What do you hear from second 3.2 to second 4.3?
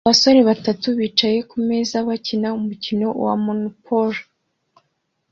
wa Monopoly